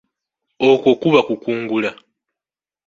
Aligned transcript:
Okwo 0.69 0.91
kuba 1.01 1.19
kukungula. 1.27 1.89